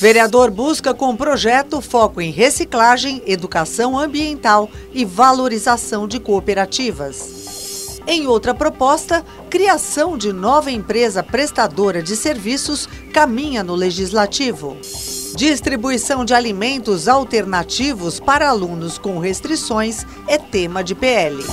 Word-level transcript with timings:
Vereador 0.00 0.50
busca 0.50 0.94
com 0.94 1.14
projeto 1.14 1.78
foco 1.82 2.22
em 2.22 2.30
reciclagem, 2.30 3.22
educação 3.26 3.98
ambiental 3.98 4.70
e 4.94 5.04
valorização 5.04 6.08
de 6.08 6.18
cooperativas. 6.18 8.00
Em 8.06 8.26
outra 8.26 8.54
proposta, 8.54 9.22
criação 9.50 10.16
de 10.16 10.32
nova 10.32 10.70
empresa 10.70 11.22
prestadora 11.22 12.02
de 12.02 12.16
serviços 12.16 12.88
caminha 13.12 13.62
no 13.62 13.74
legislativo. 13.74 14.74
Distribuição 15.36 16.24
de 16.24 16.32
alimentos 16.32 17.06
alternativos 17.06 18.18
para 18.18 18.48
alunos 18.48 18.96
com 18.96 19.18
restrições 19.18 20.06
é 20.26 20.38
tema 20.38 20.82
de 20.82 20.94
PL. 20.94 21.44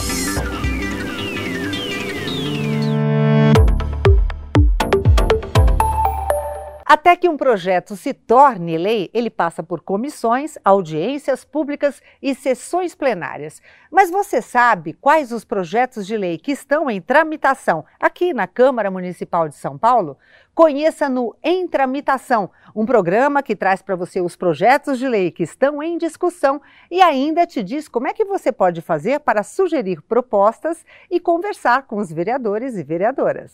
Até 6.89 7.17
que 7.17 7.27
um 7.27 7.35
projeto 7.35 7.97
se 7.97 8.13
torne 8.13 8.77
lei, 8.77 9.09
ele 9.13 9.29
passa 9.29 9.61
por 9.61 9.81
comissões, 9.81 10.57
audiências 10.63 11.43
públicas 11.43 12.01
e 12.21 12.33
sessões 12.33 12.95
plenárias. 12.95 13.61
Mas 13.91 14.09
você 14.09 14.41
sabe 14.41 14.93
quais 14.93 15.33
os 15.33 15.43
projetos 15.43 16.07
de 16.07 16.15
lei 16.15 16.37
que 16.37 16.53
estão 16.53 16.89
em 16.89 17.01
tramitação 17.01 17.83
aqui 17.99 18.33
na 18.33 18.47
Câmara 18.47 18.89
Municipal 18.89 19.49
de 19.49 19.55
São 19.55 19.77
Paulo? 19.77 20.17
Conheça 20.55 21.09
no 21.09 21.35
Em 21.43 21.67
Tramitação, 21.67 22.49
um 22.73 22.85
programa 22.85 23.43
que 23.43 23.53
traz 23.53 23.81
para 23.81 23.97
você 23.97 24.21
os 24.21 24.37
projetos 24.37 24.97
de 24.97 25.09
lei 25.09 25.29
que 25.29 25.43
estão 25.43 25.83
em 25.83 25.97
discussão 25.97 26.61
e 26.89 27.01
ainda 27.01 27.45
te 27.45 27.61
diz 27.61 27.89
como 27.89 28.07
é 28.07 28.13
que 28.13 28.23
você 28.23 28.49
pode 28.49 28.81
fazer 28.81 29.19
para 29.19 29.43
sugerir 29.43 30.01
propostas 30.03 30.85
e 31.11 31.19
conversar 31.19 31.85
com 31.85 31.97
os 31.97 32.09
vereadores 32.09 32.77
e 32.77 32.83
vereadoras. 32.83 33.53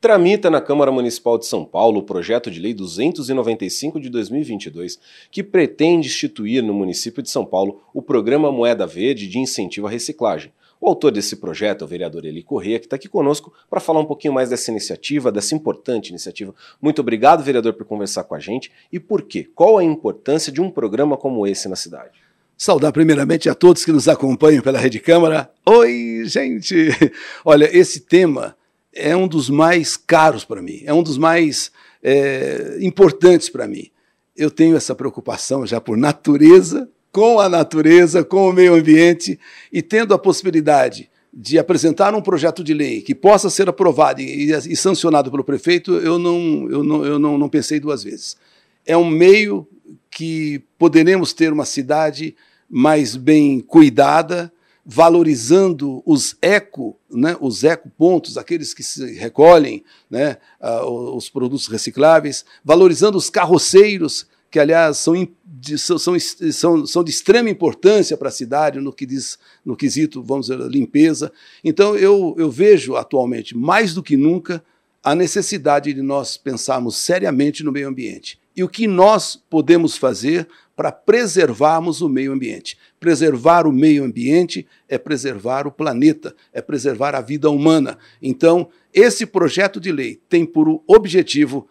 Tramita 0.00 0.48
na 0.48 0.62
Câmara 0.62 0.90
Municipal 0.90 1.36
de 1.36 1.44
São 1.44 1.62
Paulo 1.62 1.98
o 1.98 2.02
projeto 2.02 2.50
de 2.50 2.58
lei 2.58 2.72
295 2.72 4.00
de 4.00 4.08
2022, 4.08 4.98
que 5.30 5.42
pretende 5.42 6.08
instituir 6.08 6.62
no 6.62 6.72
município 6.72 7.22
de 7.22 7.28
São 7.28 7.44
Paulo 7.44 7.82
o 7.92 8.00
programa 8.00 8.50
Moeda 8.50 8.86
Verde 8.86 9.28
de 9.28 9.38
incentivo 9.38 9.86
à 9.86 9.90
reciclagem. 9.90 10.54
O 10.80 10.88
autor 10.88 11.12
desse 11.12 11.36
projeto 11.36 11.82
é 11.82 11.84
o 11.84 11.86
vereador 11.86 12.24
Eli 12.24 12.42
Corrêa, 12.42 12.78
que 12.78 12.86
está 12.86 12.96
aqui 12.96 13.10
conosco 13.10 13.52
para 13.68 13.78
falar 13.78 14.00
um 14.00 14.06
pouquinho 14.06 14.32
mais 14.32 14.48
dessa 14.48 14.70
iniciativa, 14.70 15.30
dessa 15.30 15.54
importante 15.54 16.08
iniciativa. 16.08 16.54
Muito 16.80 17.00
obrigado, 17.00 17.44
vereador, 17.44 17.74
por 17.74 17.84
conversar 17.84 18.24
com 18.24 18.34
a 18.34 18.40
gente. 18.40 18.72
E 18.90 18.98
por 18.98 19.20
quê? 19.20 19.46
Qual 19.54 19.76
a 19.76 19.84
importância 19.84 20.50
de 20.50 20.62
um 20.62 20.70
programa 20.70 21.14
como 21.14 21.46
esse 21.46 21.68
na 21.68 21.76
cidade? 21.76 22.22
Saudar 22.56 22.90
primeiramente 22.90 23.50
a 23.50 23.54
todos 23.54 23.84
que 23.84 23.92
nos 23.92 24.08
acompanham 24.08 24.62
pela 24.62 24.78
Rede 24.78 24.98
Câmara. 24.98 25.50
Oi, 25.66 26.22
gente! 26.24 26.88
Olha, 27.44 27.68
esse 27.70 28.00
tema 28.00 28.56
é 28.92 29.16
um 29.16 29.28
dos 29.28 29.48
mais 29.48 29.96
caros 29.96 30.44
para 30.44 30.62
mim, 30.62 30.82
é 30.84 30.92
um 30.92 31.02
dos 31.02 31.16
mais 31.16 31.70
é, 32.02 32.78
importantes 32.80 33.48
para 33.48 33.66
mim. 33.66 33.90
Eu 34.36 34.50
tenho 34.50 34.76
essa 34.76 34.94
preocupação 34.94 35.66
já 35.66 35.80
por 35.80 35.96
natureza, 35.96 36.88
com 37.12 37.40
a 37.40 37.48
natureza, 37.48 38.24
com 38.24 38.48
o 38.48 38.52
meio 38.52 38.74
ambiente, 38.74 39.38
e 39.72 39.82
tendo 39.82 40.14
a 40.14 40.18
possibilidade 40.18 41.10
de 41.32 41.58
apresentar 41.58 42.14
um 42.14 42.22
projeto 42.22 42.64
de 42.64 42.74
lei 42.74 43.02
que 43.02 43.14
possa 43.14 43.48
ser 43.48 43.68
aprovado 43.68 44.20
e, 44.20 44.50
e 44.50 44.76
sancionado 44.76 45.30
pelo 45.30 45.44
prefeito, 45.44 45.92
eu, 45.92 46.18
não, 46.18 46.68
eu, 46.70 46.82
não, 46.82 47.04
eu 47.04 47.18
não, 47.18 47.38
não 47.38 47.48
pensei 47.48 47.78
duas 47.78 48.02
vezes. 48.02 48.36
É 48.84 48.96
um 48.96 49.08
meio 49.08 49.66
que 50.10 50.62
poderemos 50.78 51.32
ter 51.32 51.52
uma 51.52 51.64
cidade 51.64 52.34
mais 52.68 53.14
bem 53.16 53.60
cuidada, 53.60 54.52
valorizando 54.84 56.02
os 56.06 56.36
eco, 56.40 56.96
né, 57.10 57.36
os 57.40 57.64
ecopontos, 57.64 58.38
aqueles 58.38 58.72
que 58.74 58.82
se 58.82 59.14
recolhem, 59.14 59.84
né, 60.10 60.38
uh, 60.60 61.14
os 61.14 61.28
produtos 61.28 61.66
recicláveis, 61.66 62.44
valorizando 62.64 63.18
os 63.18 63.30
carroceiros, 63.30 64.26
que 64.50 64.58
aliás 64.58 64.98
são, 64.98 65.28
de, 65.44 65.78
são, 65.78 65.98
são, 65.98 66.86
são 66.86 67.04
de 67.04 67.10
extrema 67.10 67.48
importância 67.48 68.16
para 68.16 68.28
a 68.28 68.32
cidade 68.32 68.80
no 68.80 68.92
que 68.92 69.06
diz 69.06 69.38
no 69.64 69.76
quesito, 69.76 70.22
vamos 70.22 70.46
dizer, 70.46 70.58
limpeza. 70.68 71.30
Então 71.62 71.96
eu, 71.96 72.34
eu 72.36 72.50
vejo 72.50 72.96
atualmente, 72.96 73.56
mais 73.56 73.94
do 73.94 74.02
que 74.02 74.16
nunca, 74.16 74.62
a 75.02 75.14
necessidade 75.14 75.92
de 75.92 76.02
nós 76.02 76.36
pensarmos 76.36 76.96
seriamente 76.96 77.62
no 77.62 77.72
meio 77.72 77.88
ambiente. 77.88 78.38
E 78.56 78.62
o 78.62 78.68
que 78.68 78.86
nós 78.86 79.36
podemos 79.48 79.96
fazer 79.96 80.48
para 80.80 80.90
preservarmos 80.90 82.00
o 82.00 82.08
meio 82.08 82.32
ambiente. 82.32 82.78
Preservar 82.98 83.66
o 83.66 83.72
meio 83.72 84.02
ambiente 84.02 84.66
é 84.88 84.96
preservar 84.96 85.66
o 85.66 85.70
planeta, 85.70 86.34
é 86.54 86.62
preservar 86.62 87.14
a 87.14 87.20
vida 87.20 87.50
humana. 87.50 87.98
Então, 88.22 88.70
esse 88.90 89.26
projeto 89.26 89.78
de 89.78 89.92
lei 89.92 90.18
tem 90.26 90.46
por 90.46 90.82
objetivo 90.86 91.68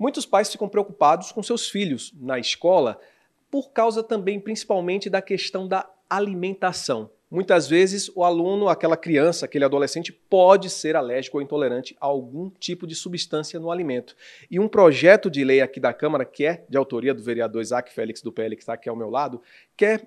Muitos 0.00 0.24
pais 0.24 0.50
ficam 0.50 0.68
preocupados 0.68 1.32
com 1.32 1.42
seus 1.42 1.68
filhos 1.68 2.12
na 2.20 2.38
escola 2.38 3.00
por 3.50 3.70
causa 3.70 4.00
também, 4.02 4.38
principalmente, 4.38 5.10
da 5.10 5.22
questão 5.22 5.66
da 5.66 5.88
alimentação. 6.08 7.10
Muitas 7.30 7.68
vezes 7.68 8.10
o 8.14 8.24
aluno, 8.24 8.68
aquela 8.68 8.96
criança, 8.96 9.44
aquele 9.44 9.64
adolescente 9.64 10.12
pode 10.12 10.70
ser 10.70 10.96
alérgico 10.96 11.36
ou 11.36 11.42
intolerante 11.42 11.94
a 12.00 12.06
algum 12.06 12.48
tipo 12.48 12.86
de 12.86 12.94
substância 12.94 13.60
no 13.60 13.70
alimento. 13.70 14.16
E 14.50 14.58
um 14.58 14.66
projeto 14.66 15.30
de 15.30 15.44
lei 15.44 15.60
aqui 15.60 15.78
da 15.78 15.92
Câmara, 15.92 16.24
que 16.24 16.44
é 16.44 16.64
de 16.68 16.76
autoria 16.76 17.12
do 17.12 17.22
vereador 17.22 17.60
Isaac 17.60 17.92
Félix 17.92 18.22
do 18.22 18.32
PL, 18.32 18.56
que 18.56 18.62
está 18.62 18.72
aqui 18.72 18.88
ao 18.88 18.96
meu 18.96 19.10
lado, 19.10 19.42
quer 19.76 20.06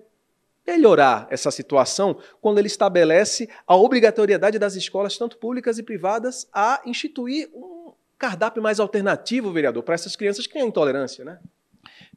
melhorar 0.65 1.27
essa 1.29 1.51
situação 1.51 2.17
quando 2.39 2.57
ele 2.57 2.67
estabelece 2.67 3.49
a 3.67 3.75
obrigatoriedade 3.75 4.57
das 4.57 4.75
escolas, 4.75 5.17
tanto 5.17 5.37
públicas 5.37 5.77
e 5.77 5.83
privadas, 5.83 6.47
a 6.51 6.81
instituir 6.85 7.49
um 7.53 7.93
cardápio 8.17 8.61
mais 8.61 8.79
alternativo, 8.79 9.51
vereador, 9.51 9.83
para 9.83 9.95
essas 9.95 10.15
crianças 10.15 10.47
que 10.47 10.53
têm 10.53 10.67
intolerância, 10.67 11.25
né? 11.25 11.39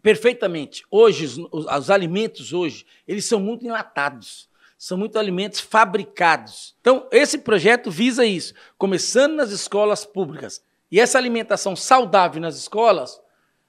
perfeitamente. 0.05 0.85
Hoje, 0.91 1.25
os, 1.25 1.39
os, 1.51 1.91
alimentos 1.91 2.53
hoje, 2.53 2.85
eles 3.09 3.25
são 3.25 3.41
muito 3.41 3.65
enlatados. 3.65 4.51
São 4.85 4.99
muito 4.99 5.19
alimentos 5.19 5.61
fabricados. 5.61 6.77
Então, 6.83 7.09
esse 7.11 7.39
projeto 7.39 7.91
visa 7.91 8.27
isso, 8.27 8.53
começando 8.77 9.33
nas 9.33 9.51
escolas 9.51 10.05
públicas. 10.05 10.63
E 10.93 11.01
essa 11.01 11.17
alimentação 11.17 11.75
saudável 11.75 12.39
nas 12.39 12.59
escolas, 12.59 13.19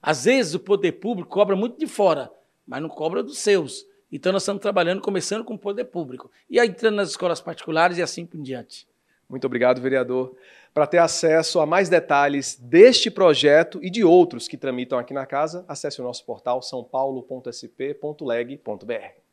às 0.02 0.26
vezes 0.26 0.56
o 0.56 0.60
poder 0.60 0.92
público 0.92 1.30
cobra 1.30 1.56
muito 1.56 1.80
de 1.80 1.88
fora, 1.88 2.30
mas 2.68 2.82
não 2.82 2.90
cobra 2.90 3.24
dos 3.24 3.38
seus. 3.38 3.86
Então, 4.12 4.34
nós 4.34 4.42
estamos 4.42 4.62
trabalhando, 4.62 5.02
começando 5.02 5.46
com 5.46 5.54
o 5.54 5.58
poder 5.58 5.86
público. 5.86 6.30
E 6.50 6.60
aí, 6.60 6.68
entrando 6.68 6.96
nas 6.96 7.12
escolas 7.12 7.40
particulares 7.40 7.98
e 7.98 8.02
assim 8.02 8.26
por 8.26 8.42
diante. 8.42 8.86
Muito 9.30 9.48
obrigado, 9.48 9.80
vereador. 9.80 10.36
Para 10.74 10.86
ter 10.86 10.98
acesso 10.98 11.62
a 11.62 11.66
mais 11.66 11.88
detalhes 11.88 12.58
deste 12.60 13.10
projeto 13.10 13.80
e 13.82 13.90
de 13.90 14.04
outros 14.04 14.50
que 14.50 14.58
tramitam 14.58 15.00
aqui 15.00 15.14
na 15.14 15.26
casa, 15.26 15.64
acesse 15.66 16.02
o 16.02 16.04
nosso 16.04 16.26
portal 16.26 16.62
sãopaulo.sp.leg.br. 16.62 19.25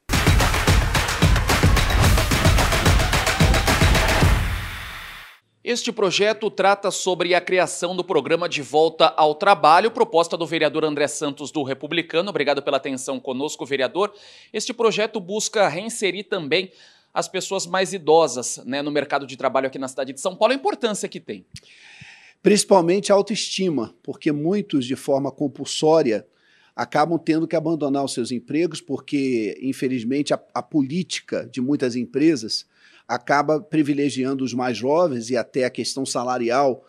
Este 5.64 5.92
projeto 5.92 6.50
trata 6.50 6.90
sobre 6.90 7.36
a 7.36 7.40
criação 7.40 7.94
do 7.94 8.02
programa 8.02 8.48
de 8.48 8.60
volta 8.60 9.06
ao 9.16 9.32
trabalho, 9.32 9.92
proposta 9.92 10.36
do 10.36 10.44
vereador 10.44 10.84
André 10.84 11.06
Santos 11.06 11.52
do 11.52 11.62
Republicano. 11.62 12.30
Obrigado 12.30 12.60
pela 12.60 12.78
atenção 12.78 13.20
conosco, 13.20 13.64
vereador. 13.64 14.12
Este 14.52 14.74
projeto 14.74 15.20
busca 15.20 15.68
reinserir 15.68 16.24
também 16.24 16.72
as 17.14 17.28
pessoas 17.28 17.64
mais 17.64 17.92
idosas 17.92 18.60
né, 18.66 18.82
no 18.82 18.90
mercado 18.90 19.24
de 19.24 19.36
trabalho 19.36 19.68
aqui 19.68 19.78
na 19.78 19.86
cidade 19.86 20.12
de 20.12 20.20
São 20.20 20.34
Paulo, 20.34 20.52
a 20.52 20.56
importância 20.56 21.08
que 21.08 21.20
tem? 21.20 21.46
Principalmente 22.42 23.12
a 23.12 23.14
autoestima, 23.14 23.94
porque 24.02 24.32
muitos, 24.32 24.84
de 24.84 24.96
forma 24.96 25.30
compulsória, 25.30 26.26
acabam 26.74 27.20
tendo 27.24 27.46
que 27.46 27.54
abandonar 27.54 28.04
os 28.04 28.12
seus 28.12 28.32
empregos, 28.32 28.80
porque, 28.80 29.56
infelizmente, 29.62 30.34
a, 30.34 30.42
a 30.52 30.60
política 30.60 31.48
de 31.52 31.60
muitas 31.60 31.94
empresas 31.94 32.66
acaba 33.14 33.60
privilegiando 33.60 34.44
os 34.44 34.54
mais 34.54 34.76
jovens 34.76 35.30
e 35.30 35.36
até 35.36 35.64
a 35.64 35.70
questão 35.70 36.04
salarial. 36.06 36.84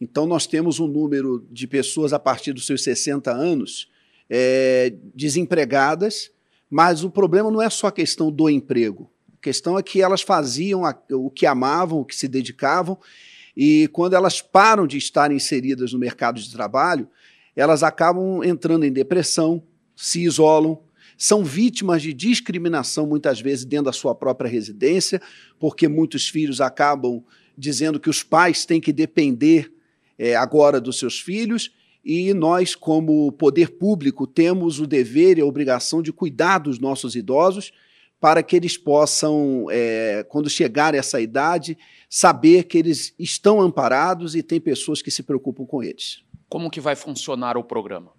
Então, 0.00 0.26
nós 0.26 0.46
temos 0.46 0.80
um 0.80 0.86
número 0.86 1.46
de 1.50 1.66
pessoas 1.66 2.12
a 2.12 2.18
partir 2.18 2.52
dos 2.52 2.66
seus 2.66 2.82
60 2.82 3.30
anos 3.30 3.88
é, 4.28 4.92
desempregadas, 5.14 6.30
mas 6.68 7.04
o 7.04 7.10
problema 7.10 7.50
não 7.50 7.62
é 7.62 7.70
só 7.70 7.88
a 7.88 7.92
questão 7.92 8.30
do 8.30 8.48
emprego 8.48 9.12
questão 9.42 9.76
é 9.76 9.82
que 9.82 10.00
elas 10.00 10.22
faziam 10.22 10.82
o 11.10 11.28
que 11.28 11.44
amavam, 11.44 11.98
o 11.98 12.04
que 12.04 12.14
se 12.14 12.28
dedicavam, 12.28 12.96
e 13.54 13.88
quando 13.92 14.14
elas 14.14 14.40
param 14.40 14.86
de 14.86 14.96
estar 14.96 15.30
inseridas 15.32 15.92
no 15.92 15.98
mercado 15.98 16.40
de 16.40 16.50
trabalho, 16.50 17.08
elas 17.54 17.82
acabam 17.82 18.42
entrando 18.42 18.84
em 18.84 18.92
depressão, 18.92 19.62
se 19.94 20.22
isolam, 20.22 20.80
são 21.22 21.44
vítimas 21.44 22.02
de 22.02 22.12
discriminação 22.12 23.06
muitas 23.06 23.40
vezes 23.40 23.64
dentro 23.64 23.84
da 23.84 23.92
sua 23.92 24.12
própria 24.12 24.50
residência, 24.50 25.22
porque 25.56 25.86
muitos 25.86 26.28
filhos 26.28 26.60
acabam 26.60 27.22
dizendo 27.56 28.00
que 28.00 28.10
os 28.10 28.24
pais 28.24 28.66
têm 28.66 28.80
que 28.80 28.92
depender 28.92 29.72
é, 30.18 30.34
agora 30.34 30.80
dos 30.80 30.98
seus 30.98 31.20
filhos 31.20 31.70
e 32.04 32.34
nós, 32.34 32.74
como 32.74 33.30
poder 33.30 33.70
público, 33.78 34.26
temos 34.26 34.80
o 34.80 34.86
dever 34.86 35.38
e 35.38 35.42
a 35.42 35.46
obrigação 35.46 36.02
de 36.02 36.12
cuidar 36.12 36.58
dos 36.58 36.80
nossos 36.80 37.14
idosos 37.14 37.72
para 38.20 38.42
que 38.42 38.56
eles 38.56 38.76
possam, 38.76 39.66
é, 39.70 40.26
quando 40.28 40.50
chegar 40.50 40.92
essa 40.92 41.20
idade, 41.20 41.78
saber 42.10 42.64
que 42.64 42.76
eles 42.76 43.14
estão 43.16 43.60
amparados 43.60 44.34
e 44.34 44.42
tem 44.42 44.60
pessoas 44.60 45.00
que 45.00 45.10
se 45.10 45.22
preocupam 45.22 45.64
com 45.64 45.84
eles. 45.84 46.20
Como 46.48 46.68
que 46.68 46.80
vai 46.80 46.96
funcionar 46.96 47.56
o 47.56 47.62
programa? 47.62 48.10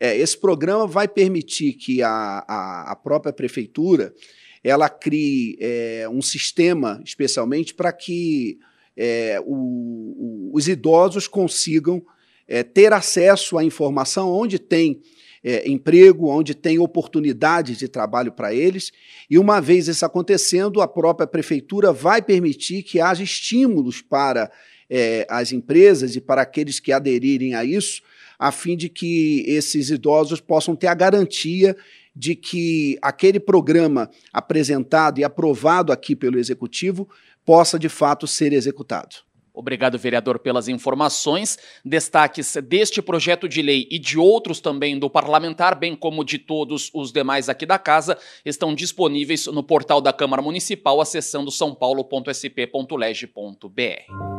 É, 0.00 0.16
esse 0.16 0.36
programa 0.38 0.86
vai 0.86 1.08
permitir 1.08 1.72
que 1.74 2.02
a, 2.02 2.44
a, 2.46 2.92
a 2.92 2.96
própria 2.96 3.32
prefeitura 3.32 4.14
ela 4.62 4.88
crie 4.88 5.56
é, 5.60 6.08
um 6.10 6.22
sistema, 6.22 7.00
especialmente 7.04 7.74
para 7.74 7.92
que 7.92 8.58
é, 8.96 9.40
o, 9.44 9.54
o, 9.54 10.50
os 10.52 10.68
idosos 10.68 11.28
consigam 11.28 12.02
é, 12.46 12.62
ter 12.62 12.92
acesso 12.92 13.58
à 13.58 13.64
informação 13.64 14.30
onde 14.30 14.58
tem 14.58 15.00
é, 15.42 15.68
emprego, 15.68 16.28
onde 16.28 16.54
tem 16.54 16.78
oportunidades 16.78 17.78
de 17.78 17.88
trabalho 17.88 18.32
para 18.32 18.52
eles. 18.52 18.90
E 19.30 19.38
uma 19.38 19.60
vez 19.60 19.86
isso 19.86 20.04
acontecendo, 20.04 20.80
a 20.80 20.88
própria 20.88 21.26
prefeitura 21.26 21.92
vai 21.92 22.20
permitir 22.20 22.82
que 22.82 23.00
haja 23.00 23.22
estímulos 23.22 24.02
para 24.02 24.50
é, 24.90 25.26
as 25.28 25.52
empresas 25.52 26.16
e 26.16 26.20
para 26.20 26.42
aqueles 26.42 26.80
que 26.80 26.92
aderirem 26.92 27.54
a 27.54 27.64
isso, 27.64 28.02
a 28.38 28.52
fim 28.52 28.76
de 28.76 28.88
que 28.88 29.44
esses 29.46 29.90
idosos 29.90 30.40
possam 30.40 30.76
ter 30.76 30.86
a 30.86 30.94
garantia 30.94 31.76
de 32.14 32.34
que 32.34 32.98
aquele 33.00 33.40
programa 33.40 34.10
apresentado 34.32 35.20
e 35.20 35.24
aprovado 35.24 35.92
aqui 35.92 36.16
pelo 36.16 36.38
executivo 36.38 37.08
possa 37.44 37.78
de 37.78 37.88
fato 37.88 38.26
ser 38.26 38.52
executado. 38.52 39.28
Obrigado, 39.58 39.98
vereador, 39.98 40.38
pelas 40.38 40.68
informações. 40.68 41.58
Destaques 41.84 42.56
deste 42.62 43.02
projeto 43.02 43.48
de 43.48 43.60
lei 43.60 43.88
e 43.90 43.98
de 43.98 44.16
outros 44.16 44.60
também 44.60 44.96
do 44.96 45.10
parlamentar, 45.10 45.76
bem 45.76 45.96
como 45.96 46.24
de 46.24 46.38
todos 46.38 46.92
os 46.94 47.10
demais 47.10 47.48
aqui 47.48 47.66
da 47.66 47.76
casa, 47.76 48.16
estão 48.44 48.72
disponíveis 48.72 49.46
no 49.46 49.64
portal 49.64 50.00
da 50.00 50.12
Câmara 50.12 50.40
Municipal, 50.40 51.00
acessando 51.00 51.50
sãopaulo.sp.leg.br. 51.50 54.37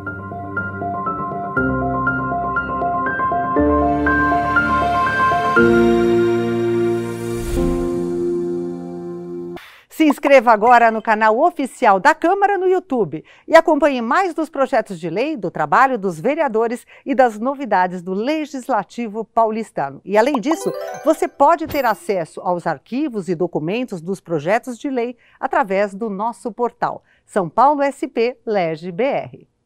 inscreva 10.09 10.51
agora 10.51 10.89
no 10.89 11.01
canal 11.01 11.39
oficial 11.39 11.99
da 11.99 12.15
Câmara 12.15 12.57
no 12.57 12.67
YouTube 12.67 13.23
e 13.47 13.55
acompanhe 13.55 14.01
mais 14.01 14.33
dos 14.33 14.49
projetos 14.49 14.99
de 14.99 15.07
lei, 15.07 15.37
do 15.37 15.51
trabalho 15.51 15.99
dos 15.99 16.19
vereadores 16.19 16.85
e 17.05 17.13
das 17.13 17.37
novidades 17.37 18.01
do 18.01 18.13
Legislativo 18.13 19.23
paulistano. 19.23 20.01
E 20.03 20.17
além 20.17 20.39
disso, 20.39 20.73
você 21.05 21.27
pode 21.27 21.67
ter 21.67 21.85
acesso 21.85 22.41
aos 22.41 22.65
arquivos 22.65 23.29
e 23.29 23.35
documentos 23.35 24.01
dos 24.01 24.19
projetos 24.19 24.79
de 24.79 24.89
lei 24.89 25.15
através 25.39 25.93
do 25.93 26.09
nosso 26.09 26.51
portal 26.51 27.03
São 27.23 27.47
Paulo 27.47 27.81
SP 27.85 28.35
Lege 28.45 28.91
BR. 28.91 29.58